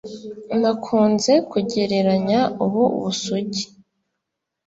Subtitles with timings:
[0.59, 3.63] nakunze kugereranya ubu busugi